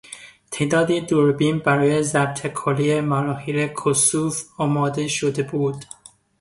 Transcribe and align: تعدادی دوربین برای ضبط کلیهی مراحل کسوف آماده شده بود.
تعدادی 0.51 1.01
دوربین 1.01 1.59
برای 1.59 2.03
ضبط 2.03 2.47
کلیهی 2.47 3.01
مراحل 3.01 3.67
کسوف 3.85 4.43
آماده 4.57 5.07
شده 5.07 5.43
بود. 5.43 5.85